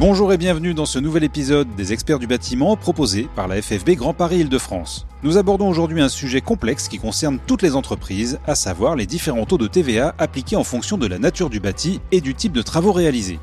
[0.00, 3.96] Bonjour et bienvenue dans ce nouvel épisode des experts du bâtiment proposé par la FFB
[3.96, 5.08] Grand Paris Île-de-France.
[5.24, 9.44] Nous abordons aujourd'hui un sujet complexe qui concerne toutes les entreprises, à savoir les différents
[9.44, 12.62] taux de TVA appliqués en fonction de la nature du bâti et du type de
[12.62, 13.40] travaux réalisés.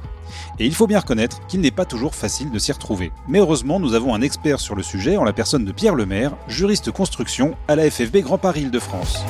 [0.58, 3.12] Et il faut bien reconnaître qu'il n'est pas toujours facile de s'y retrouver.
[3.28, 6.38] Mais heureusement, nous avons un expert sur le sujet en la personne de Pierre Lemaire,
[6.48, 9.26] juriste construction à la FFB Grand Paris Île-de-France.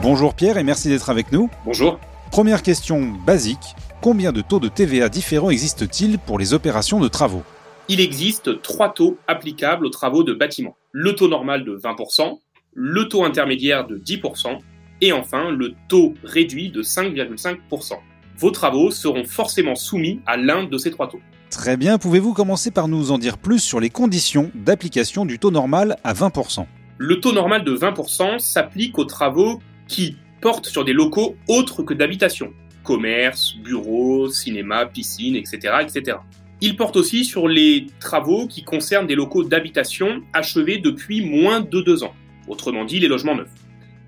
[0.00, 1.50] Bonjour Pierre et merci d'être avec nous.
[1.64, 1.98] Bonjour.
[2.30, 7.42] Première question basique, combien de taux de TVA différents existent-ils pour les opérations de travaux?
[7.88, 10.76] Il existe trois taux applicables aux travaux de bâtiment.
[10.92, 12.38] Le taux normal de 20%,
[12.74, 14.58] le taux intermédiaire de 10%
[15.00, 17.94] et enfin le taux réduit de 5,5%.
[18.38, 21.20] Vos travaux seront forcément soumis à l'un de ces trois taux.
[21.50, 25.50] Très bien, pouvez-vous commencer par nous en dire plus sur les conditions d'application du taux
[25.50, 26.64] normal à 20%
[26.96, 31.92] Le taux normal de 20% s'applique aux travaux qui portent sur des locaux autres que
[31.92, 36.18] d'habitation, commerce, bureaux, cinéma, piscine, etc., etc.
[36.60, 41.80] Il porte aussi sur les travaux qui concernent des locaux d'habitation achevés depuis moins de
[41.80, 42.14] deux ans,
[42.48, 43.50] autrement dit les logements neufs.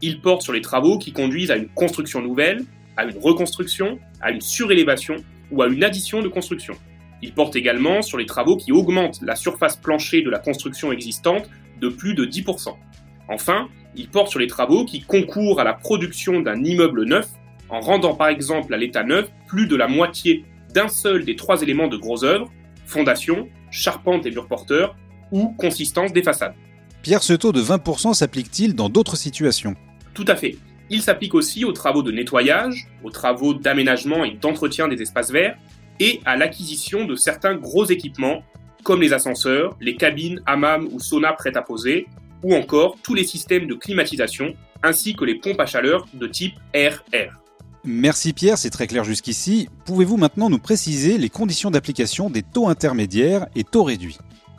[0.02, 2.64] Il porte sur les travaux qui conduisent à une construction nouvelle,
[2.96, 5.16] à une reconstruction, à une surélévation
[5.50, 6.74] ou à une addition de construction.
[7.22, 11.48] Il porte également sur les travaux qui augmentent la surface plancher de la construction existante
[11.80, 12.74] de plus de 10%.
[13.28, 17.28] Enfin, il porte sur les travaux qui concourent à la production d'un immeuble neuf
[17.72, 21.62] en rendant par exemple à l'état neuf plus de la moitié d'un seul des trois
[21.62, 22.52] éléments de gros œuvre,
[22.86, 24.94] fondation, charpente et murs porteurs,
[25.32, 26.54] ou consistance des façades.
[27.02, 29.74] Pierre, ce taux de 20% s'applique-t-il dans d'autres situations?
[30.14, 30.56] Tout à fait.
[30.90, 35.56] Il s'applique aussi aux travaux de nettoyage, aux travaux d'aménagement et d'entretien des espaces verts,
[35.98, 38.42] et à l'acquisition de certains gros équipements,
[38.84, 42.06] comme les ascenseurs, les cabines, hammam ou sauna prêtes à poser,
[42.42, 46.54] ou encore tous les systèmes de climatisation, ainsi que les pompes à chaleur de type
[46.74, 47.41] RR.
[47.84, 49.68] Merci Pierre, c'est très clair jusqu'ici.
[49.86, 54.18] Pouvez-vous maintenant nous préciser les conditions d'application des taux intermédiaires et taux réduits?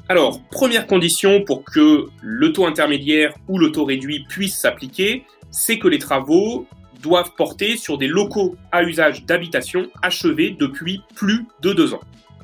[0.10, 5.80] Alors, première condition pour que le taux intermédiaire ou le taux réduit puisse s'appliquer, c'est
[5.80, 6.68] que les travaux
[7.02, 12.02] doivent porter sur des locaux à usage d'habitation achevés depuis plus de deux ans.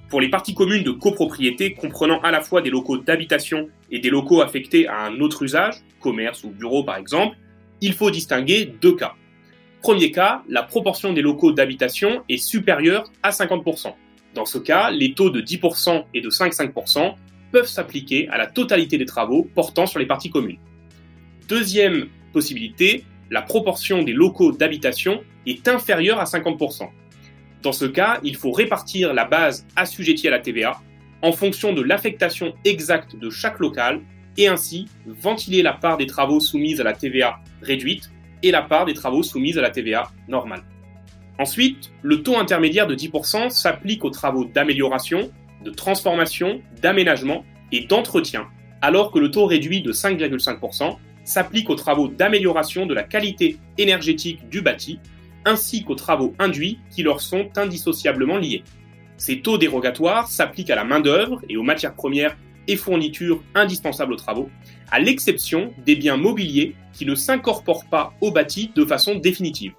[0.07, 4.09] Pour les parties communes de copropriété comprenant à la fois des locaux d'habitation et des
[4.09, 7.35] locaux affectés à un autre usage, commerce ou bureau par exemple,
[7.81, 9.15] il faut distinguer deux cas.
[9.81, 13.93] Premier cas, la proportion des locaux d'habitation est supérieure à 50%.
[14.35, 17.15] Dans ce cas, les taux de 10% et de 5,5%
[17.51, 20.59] peuvent s'appliquer à la totalité des travaux portant sur les parties communes.
[21.47, 26.89] Deuxième possibilité, la proportion des locaux d'habitation est inférieure à 50%.
[27.61, 30.79] Dans ce cas, il faut répartir la base assujettie à la TVA
[31.21, 34.01] en fonction de l'affectation exacte de chaque local
[34.37, 38.09] et ainsi ventiler la part des travaux soumis à la TVA réduite
[38.43, 40.63] et la part des travaux soumis à la TVA normale.
[41.37, 45.31] Ensuite, le taux intermédiaire de 10% s'applique aux travaux d'amélioration,
[45.63, 48.47] de transformation, d'aménagement et d'entretien,
[48.81, 54.49] alors que le taux réduit de 5,5% s'applique aux travaux d'amélioration de la qualité énergétique
[54.49, 54.99] du bâti,
[55.45, 58.63] ainsi qu'aux travaux induits qui leur sont indissociablement liés.
[59.17, 62.37] Ces taux dérogatoires s'appliquent à la main-d'œuvre et aux matières premières
[62.67, 64.49] et fournitures indispensables aux travaux,
[64.91, 69.73] à l'exception des biens mobiliers qui ne s'incorporent pas au bâti de façon définitive.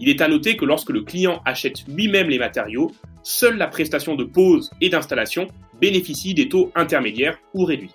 [0.00, 2.90] Il est à noter que lorsque le client achète lui-même les matériaux,
[3.22, 5.46] seule la prestation de pose et d'installation
[5.80, 7.92] bénéficie des taux intermédiaires ou réduits.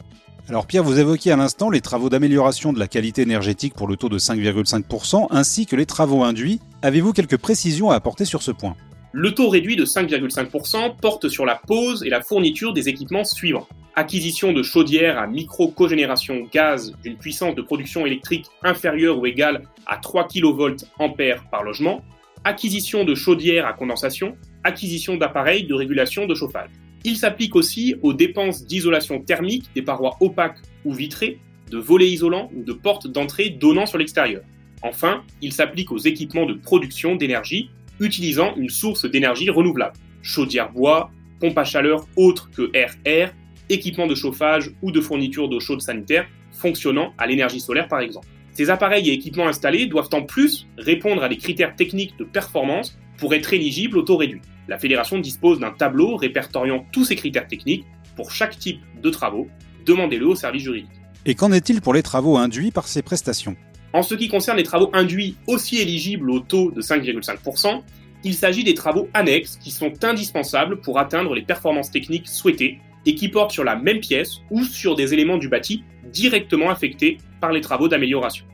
[0.47, 3.97] Alors Pierre, vous évoquiez à l'instant les travaux d'amélioration de la qualité énergétique pour le
[3.97, 6.59] taux de 5,5% ainsi que les travaux induits.
[6.81, 8.75] Avez-vous quelques précisions à apporter sur ce point?
[9.11, 13.67] Le taux réduit de 5,5% porte sur la pose et la fourniture des équipements suivants
[13.95, 19.97] acquisition de chaudières à micro-cogénération gaz d'une puissance de production électrique inférieure ou égale à
[19.97, 22.03] 3 kV ampères par logement,
[22.43, 26.69] acquisition de chaudières à condensation, acquisition d'appareils de régulation de chauffage.
[27.03, 31.39] Il s'applique aussi aux dépenses d'isolation thermique des parois opaques ou vitrées,
[31.69, 34.41] de volets isolants ou de portes d'entrée donnant sur l'extérieur.
[34.81, 37.69] Enfin, il s'applique aux équipements de production d'énergie
[37.99, 43.31] utilisant une source d'énergie renouvelable, chaudière bois, pompe à chaleur autre que RR,
[43.69, 48.27] équipements de chauffage ou de fourniture d'eau chaude sanitaire fonctionnant à l'énergie solaire par exemple.
[48.53, 52.97] Ces appareils et équipements installés doivent en plus répondre à des critères techniques de performance
[53.17, 54.41] pour être éligibles au taux réduit.
[54.67, 57.85] La fédération dispose d'un tableau répertoriant tous ces critères techniques
[58.15, 59.47] pour chaque type de travaux.
[59.85, 60.91] Demandez-le au service juridique.
[61.25, 63.55] Et qu'en est-il pour les travaux induits par ces prestations?
[63.93, 67.81] En ce qui concerne les travaux induits aussi éligibles au taux de 5,5%,
[68.23, 72.79] il s'agit des travaux annexes qui sont indispensables pour atteindre les performances techniques souhaitées
[73.09, 75.83] et qui portent sur la même pièce ou sur des éléments du bâti
[76.13, 78.45] directement affectés par les travaux d'amélioration.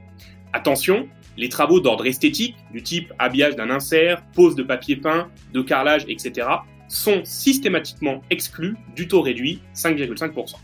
[0.53, 5.61] Attention, Les travaux d'ordre esthétique, du type habillage d'un insert, pose de papier peint, de
[5.61, 6.47] carrelage, etc.,
[6.87, 10.55] sont systématiquement exclus du taux réduit 5,5%.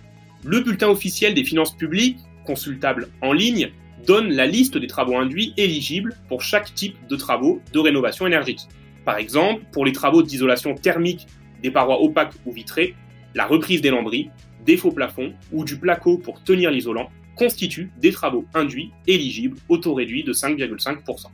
[0.45, 3.73] Le bulletin officiel des finances publiques, consultable en ligne,
[4.07, 8.69] donne la liste des travaux induits éligibles pour chaque type de travaux de rénovation énergétique.
[9.03, 11.27] Par exemple, pour les travaux d'isolation thermique
[11.61, 12.95] des parois opaques ou vitrées,
[13.35, 14.29] la reprise des lambris,
[14.65, 19.77] des faux plafonds ou du placo pour tenir l'isolant constituent des travaux induits éligibles au
[19.77, 21.27] taux réduit de 5,5%.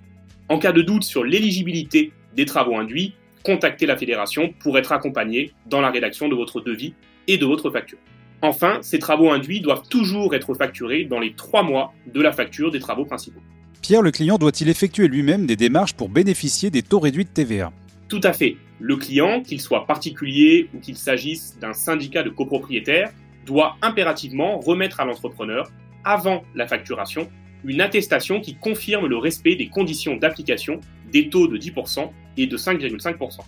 [0.49, 3.13] En cas de doute sur l'éligibilité des travaux induits,
[3.43, 6.93] contactez la fédération pour être accompagné dans la rédaction de votre devis
[7.27, 7.97] et de votre facture.
[8.41, 12.71] Enfin, ces travaux induits doivent toujours être facturés dans les trois mois de la facture
[12.71, 13.41] des travaux principaux.
[13.81, 17.71] Pierre, le client doit-il effectuer lui-même des démarches pour bénéficier des taux réduits de TVA
[18.07, 18.57] Tout à fait.
[18.79, 23.11] Le client, qu'il soit particulier ou qu'il s'agisse d'un syndicat de copropriétaires,
[23.45, 25.71] doit impérativement remettre à l'entrepreneur,
[26.03, 27.29] avant la facturation,
[27.63, 30.79] une attestation qui confirme le respect des conditions d'application
[31.11, 33.39] des taux de 10% et de 5,5%.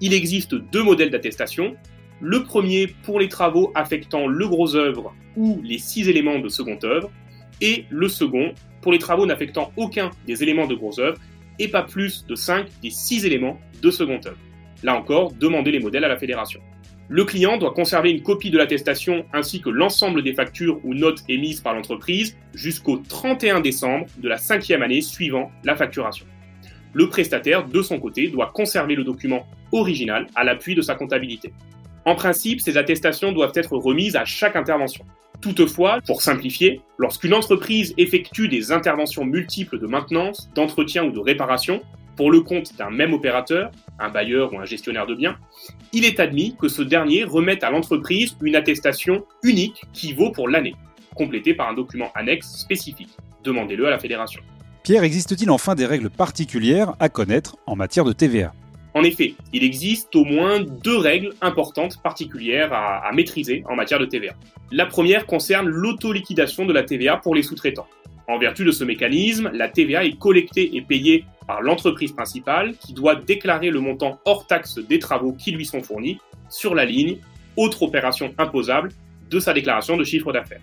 [0.00, 1.76] Il existe deux modèles d'attestation,
[2.20, 6.78] le premier pour les travaux affectant le gros œuvre ou les six éléments de second
[6.84, 7.10] œuvre,
[7.60, 11.18] et le second pour les travaux n'affectant aucun des éléments de gros œuvre
[11.58, 14.38] et pas plus de 5 des 6 éléments de second œuvre.
[14.82, 16.60] Là encore, demandez les modèles à la fédération.
[17.08, 21.22] Le client doit conserver une copie de l'attestation ainsi que l'ensemble des factures ou notes
[21.28, 26.26] émises par l'entreprise jusqu'au 31 décembre de la cinquième année suivant la facturation.
[26.94, 31.52] Le prestataire, de son côté, doit conserver le document original à l'appui de sa comptabilité.
[32.04, 35.04] En principe, ces attestations doivent être remises à chaque intervention.
[35.40, 41.82] Toutefois, pour simplifier, lorsqu'une entreprise effectue des interventions multiples de maintenance, d'entretien ou de réparation,
[42.16, 45.36] pour le compte d'un même opérateur, un bailleur ou un gestionnaire de biens,
[45.92, 50.48] il est admis que ce dernier remette à l'entreprise une attestation unique qui vaut pour
[50.48, 50.74] l'année,
[51.14, 53.10] complétée par un document annexe spécifique.
[53.44, 54.42] Demandez-le à la fédération.
[54.82, 58.52] Pierre, existe-t-il enfin des règles particulières à connaître en matière de TVA
[58.94, 64.04] en effet, il existe au moins deux règles importantes particulières à, maîtriser en matière de
[64.04, 64.34] TVA.
[64.70, 67.86] La première concerne l'autoliquidation de la TVA pour les sous-traitants.
[68.32, 72.94] En vertu de ce mécanisme, la TVA est collectée et payée par l'entreprise principale qui
[72.94, 76.18] doit déclarer le montant hors taxe des travaux qui lui sont fournis
[76.48, 77.18] sur la ligne
[77.58, 78.88] autre opération imposable
[79.28, 80.62] de sa déclaration de chiffre d'affaires.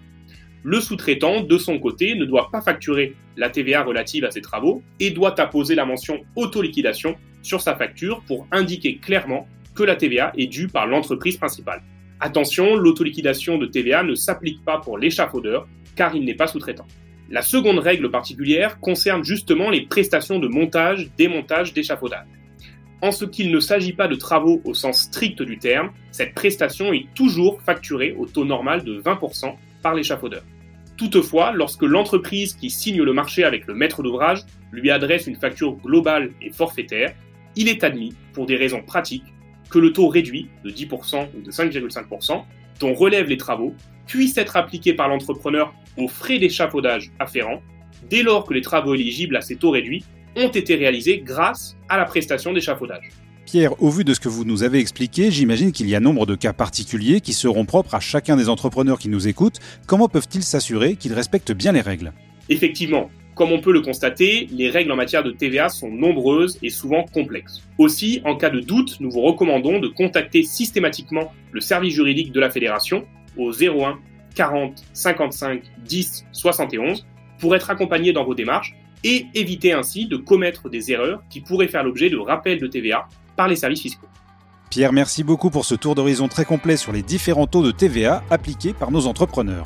[0.63, 4.81] Le sous-traitant, de son côté, ne doit pas facturer la TVA relative à ses travaux
[4.99, 10.33] et doit apposer la mention autoliquidation sur sa facture pour indiquer clairement que la TVA
[10.35, 11.83] est due par l'entreprise principale.
[12.19, 16.87] Attention, l'autoliquidation de TVA ne s'applique pas pour l'échafaudeur car il n'est pas sous-traitant.
[17.31, 22.25] La seconde règle particulière concerne justement les prestations de montage, démontage, d'échafaudage.
[23.03, 26.91] En ce qu'il ne s'agit pas de travaux au sens strict du terme, cette prestation
[26.91, 29.53] est toujours facturée au taux normal de 20%
[29.83, 30.41] par l'échafaudeur.
[30.97, 34.41] Toutefois, lorsque l'entreprise qui signe le marché avec le maître d'ouvrage
[34.71, 37.13] lui adresse une facture globale et forfaitaire,
[37.55, 39.33] il est admis, pour des raisons pratiques,
[39.69, 42.43] que le taux réduit de 10% ou de 5,5%
[42.79, 43.75] dont relèvent les travaux
[44.09, 47.61] puisse être appliqué par l'entrepreneur aux frais d'échafaudage afférents
[48.09, 50.03] dès lors que les travaux éligibles à ces taux réduits
[50.35, 53.09] ont été réalisés grâce à la prestation d'échafaudage.
[53.45, 56.25] Pierre, au vu de ce que vous nous avez expliqué, j'imagine qu'il y a nombre
[56.25, 59.59] de cas particuliers qui seront propres à chacun des entrepreneurs qui nous écoutent.
[59.85, 62.13] Comment peuvent-ils s'assurer qu'ils respectent bien les règles?
[62.49, 66.69] Effectivement, comme on peut le constater, les règles en matière de TVA sont nombreuses et
[66.69, 67.61] souvent complexes.
[67.77, 72.39] Aussi, en cas de doute, nous vous recommandons de contacter systématiquement le service juridique de
[72.39, 73.05] la fédération
[73.39, 73.99] au 01
[74.35, 77.05] 40 55 10 71
[77.39, 81.67] pour être accompagné dans vos démarches et éviter ainsi de commettre des erreurs qui pourraient
[81.67, 84.07] faire l'objet de rappels de TVA par les services fiscaux.
[84.69, 88.23] Pierre, merci beaucoup pour ce tour d'horizon très complet sur les différents taux de TVA
[88.29, 89.65] appliqués par nos entrepreneurs.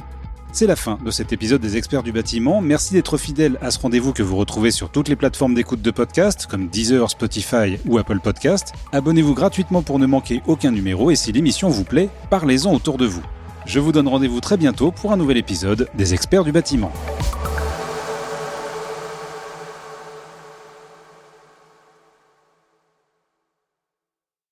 [0.53, 2.62] C'est la fin de cet épisode des experts du bâtiment.
[2.62, 5.89] Merci d'être fidèle à ce rendez-vous que vous retrouvez sur toutes les plateformes d'écoute de
[5.89, 8.72] podcast comme Deezer, Spotify ou Apple Podcast.
[8.92, 13.08] Abonnez-vous gratuitement pour ne manquer aucun numéro et si l'émission vous plaît, parlez-en autour de
[13.08, 13.24] vous.
[13.65, 16.91] Je vous donne rendez-vous très bientôt pour un nouvel épisode des experts du bâtiment.